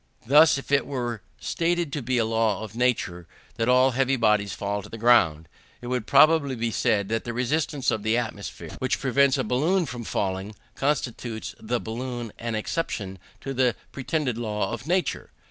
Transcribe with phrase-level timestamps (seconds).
[0.25, 4.51] Thus if it were stated to be a law of nature, that all heavy bodies
[4.51, 5.47] fall to the ground,
[5.79, 9.85] it would probably be said that the resistance of the atmosphere, which prevents a balloon
[9.85, 15.29] from falling, constitutes the balloon an exception to that pretended law of nature.